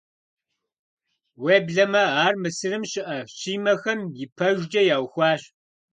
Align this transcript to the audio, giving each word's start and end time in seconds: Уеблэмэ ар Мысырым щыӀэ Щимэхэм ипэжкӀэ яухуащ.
Уеблэмэ 1.43 2.03
ар 2.25 2.35
Мысырым 2.41 2.83
щыӀэ 2.91 3.17
Щимэхэм 3.37 3.99
ипэжкӀэ 4.23 4.81
яухуащ. 4.95 5.41